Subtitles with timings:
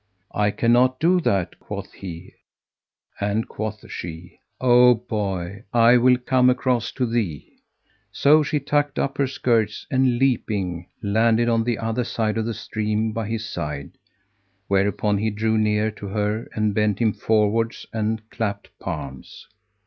[0.33, 2.33] "I cannot do that," quoth he,
[3.19, 7.59] and quoth she, "O boy, I will come across to thee."
[8.11, 12.55] So she tucked up her skirts and, leaping, landed on the other side of the
[12.55, 13.91] stream by his side;
[14.67, 19.45] whereupon he drew near to her and bent him forwards and clapped palms.